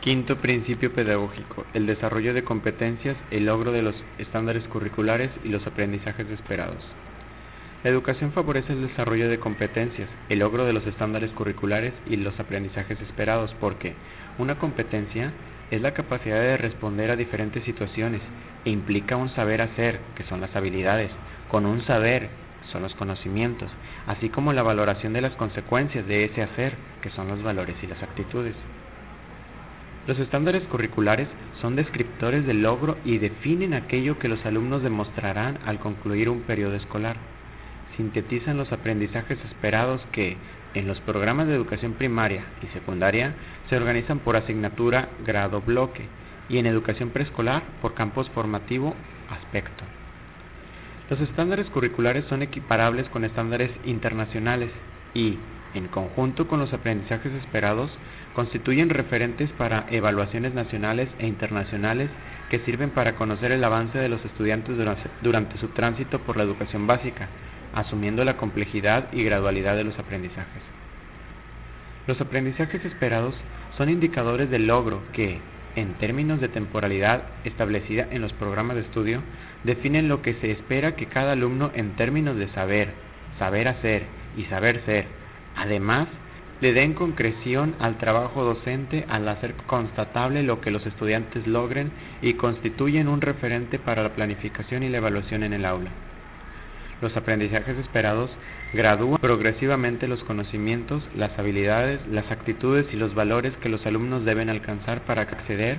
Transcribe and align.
Quinto 0.00 0.36
principio 0.36 0.92
pedagógico, 0.92 1.66
el 1.74 1.86
desarrollo 1.86 2.32
de 2.32 2.44
competencias, 2.44 3.16
el 3.32 3.46
logro 3.46 3.72
de 3.72 3.82
los 3.82 3.96
estándares 4.18 4.62
curriculares 4.68 5.28
y 5.44 5.48
los 5.48 5.66
aprendizajes 5.66 6.30
esperados. 6.30 6.78
La 7.82 7.90
educación 7.90 8.30
favorece 8.30 8.74
el 8.74 8.86
desarrollo 8.86 9.28
de 9.28 9.40
competencias, 9.40 10.08
el 10.28 10.38
logro 10.38 10.64
de 10.66 10.72
los 10.72 10.86
estándares 10.86 11.32
curriculares 11.32 11.92
y 12.08 12.16
los 12.16 12.38
aprendizajes 12.38 13.00
esperados 13.00 13.52
porque 13.60 13.94
una 14.38 14.56
competencia 14.60 15.32
es 15.72 15.82
la 15.82 15.94
capacidad 15.94 16.40
de 16.40 16.56
responder 16.56 17.10
a 17.10 17.16
diferentes 17.16 17.64
situaciones 17.64 18.20
e 18.64 18.70
implica 18.70 19.16
un 19.16 19.30
saber 19.30 19.60
hacer, 19.60 19.98
que 20.14 20.22
son 20.24 20.40
las 20.40 20.54
habilidades, 20.54 21.10
con 21.50 21.66
un 21.66 21.82
saber, 21.86 22.28
son 22.70 22.82
los 22.82 22.94
conocimientos, 22.94 23.68
así 24.06 24.28
como 24.28 24.52
la 24.52 24.62
valoración 24.62 25.12
de 25.12 25.22
las 25.22 25.32
consecuencias 25.32 26.06
de 26.06 26.24
ese 26.24 26.42
hacer, 26.42 26.74
que 27.02 27.10
son 27.10 27.26
los 27.26 27.42
valores 27.42 27.74
y 27.82 27.88
las 27.88 28.00
actitudes. 28.00 28.54
Los 30.08 30.18
estándares 30.20 30.62
curriculares 30.68 31.28
son 31.60 31.76
descriptores 31.76 32.46
del 32.46 32.62
logro 32.62 32.96
y 33.04 33.18
definen 33.18 33.74
aquello 33.74 34.18
que 34.18 34.28
los 34.28 34.42
alumnos 34.46 34.82
demostrarán 34.82 35.58
al 35.66 35.80
concluir 35.80 36.30
un 36.30 36.40
periodo 36.40 36.76
escolar. 36.76 37.16
Sintetizan 37.98 38.56
los 38.56 38.72
aprendizajes 38.72 39.38
esperados 39.44 40.00
que, 40.12 40.38
en 40.72 40.88
los 40.88 40.98
programas 41.00 41.46
de 41.46 41.54
educación 41.54 41.92
primaria 41.92 42.42
y 42.62 42.68
secundaria, 42.68 43.34
se 43.68 43.76
organizan 43.76 44.20
por 44.20 44.34
asignatura, 44.36 45.10
grado, 45.26 45.60
bloque, 45.60 46.06
y 46.48 46.56
en 46.56 46.64
educación 46.64 47.10
preescolar 47.10 47.62
por 47.82 47.92
campus 47.92 48.30
formativo, 48.30 48.94
aspecto. 49.28 49.84
Los 51.10 51.20
estándares 51.20 51.66
curriculares 51.66 52.24
son 52.30 52.40
equiparables 52.40 53.06
con 53.10 53.26
estándares 53.26 53.72
internacionales 53.84 54.70
y, 55.12 55.36
en 55.74 55.88
conjunto 55.88 56.48
con 56.48 56.60
los 56.60 56.72
aprendizajes 56.72 57.32
esperados, 57.34 57.90
constituyen 58.34 58.90
referentes 58.90 59.50
para 59.50 59.86
evaluaciones 59.90 60.54
nacionales 60.54 61.08
e 61.18 61.26
internacionales 61.26 62.10
que 62.50 62.60
sirven 62.60 62.90
para 62.90 63.14
conocer 63.16 63.52
el 63.52 63.64
avance 63.64 63.98
de 63.98 64.08
los 64.08 64.24
estudiantes 64.24 64.76
durante, 65.22 65.58
su 65.58 65.68
tránsito 65.68 66.20
por 66.20 66.36
la 66.36 66.44
educación 66.44 66.86
básica, 66.86 67.28
asumiendo 67.74 68.24
la 68.24 68.36
complejidad 68.36 69.12
y 69.12 69.22
gradualidad 69.24 69.76
de 69.76 69.84
los 69.84 69.98
aprendizajes. 69.98 70.62
Los 72.06 72.20
aprendizajes 72.20 72.84
esperados 72.84 73.34
son 73.76 73.90
indicadores 73.90 74.48
del 74.50 74.66
logro 74.66 75.02
que, 75.12 75.40
en 75.76 75.94
términos 75.94 76.40
de 76.40 76.48
temporalidad 76.48 77.22
establecida 77.44 78.06
en 78.10 78.22
los 78.22 78.32
programas 78.32 78.76
de 78.76 78.82
estudio, 78.82 79.22
definen 79.64 80.08
lo 80.08 80.22
que 80.22 80.34
se 80.34 80.50
espera 80.50 80.96
que 80.96 81.06
cada 81.06 81.32
alumno 81.32 81.70
en 81.74 81.96
términos 81.96 82.36
de 82.36 82.48
saber, 82.48 82.92
saber 83.38 83.68
hacer 83.68 84.04
y 84.36 84.44
saber 84.44 84.82
ser, 84.86 85.06
además, 85.58 86.08
le 86.60 86.72
den 86.72 86.94
concreción 86.94 87.74
al 87.78 87.98
trabajo 87.98 88.42
docente 88.42 89.04
al 89.08 89.28
hacer 89.28 89.54
constatable 89.66 90.42
lo 90.42 90.60
que 90.60 90.70
los 90.70 90.84
estudiantes 90.86 91.46
logren 91.46 91.92
y 92.20 92.34
constituyen 92.34 93.06
un 93.06 93.20
referente 93.20 93.78
para 93.78 94.02
la 94.02 94.14
planificación 94.14 94.82
y 94.82 94.88
la 94.88 94.98
evaluación 94.98 95.44
en 95.44 95.52
el 95.52 95.64
aula. 95.64 95.90
Los 97.00 97.16
aprendizajes 97.16 97.78
esperados 97.78 98.30
gradúan 98.72 99.20
progresivamente 99.20 100.08
los 100.08 100.24
conocimientos, 100.24 101.02
las 101.16 101.38
habilidades, 101.38 102.00
las 102.10 102.28
actitudes 102.30 102.86
y 102.92 102.96
los 102.96 103.14
valores 103.14 103.52
que 103.62 103.68
los 103.68 103.86
alumnos 103.86 104.24
deben 104.24 104.50
alcanzar 104.50 105.02
para 105.02 105.22
acceder 105.22 105.78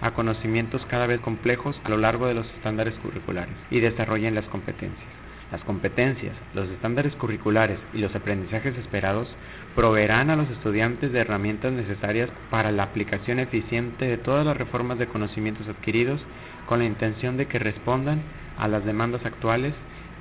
a 0.00 0.12
conocimientos 0.12 0.86
cada 0.86 1.06
vez 1.08 1.20
complejos 1.20 1.80
a 1.82 1.88
lo 1.88 1.96
largo 1.96 2.26
de 2.26 2.34
los 2.34 2.46
estándares 2.46 2.94
curriculares 3.02 3.54
y 3.70 3.80
desarrollen 3.80 4.34
las 4.36 4.44
competencias. 4.44 5.23
Las 5.52 5.62
competencias, 5.64 6.34
los 6.54 6.68
estándares 6.68 7.14
curriculares 7.16 7.78
y 7.92 7.98
los 7.98 8.14
aprendizajes 8.14 8.76
esperados 8.78 9.28
proveerán 9.76 10.30
a 10.30 10.36
los 10.36 10.50
estudiantes 10.50 11.12
de 11.12 11.20
herramientas 11.20 11.72
necesarias 11.72 12.30
para 12.50 12.72
la 12.72 12.84
aplicación 12.84 13.38
eficiente 13.38 14.06
de 14.06 14.16
todas 14.16 14.44
las 14.46 14.56
reformas 14.56 14.98
de 14.98 15.06
conocimientos 15.06 15.68
adquiridos 15.68 16.20
con 16.66 16.78
la 16.80 16.86
intención 16.86 17.36
de 17.36 17.46
que 17.46 17.58
respondan 17.58 18.22
a 18.56 18.68
las 18.68 18.84
demandas 18.84 19.24
actuales 19.26 19.74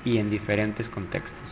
y 0.06 0.18
en 0.18 0.30
diferentes 0.30 0.88
contextos. 0.90 1.43